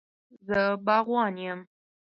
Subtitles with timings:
[0.47, 1.59] زه باغوان یم